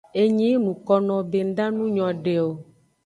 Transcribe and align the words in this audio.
Enyi 0.21 0.47
yi 0.51 0.57
nuko 0.63 0.93
be 1.29 1.39
nda 1.49 1.65
nu 1.75 1.85
nyode 1.95 2.35
o. 2.47 2.49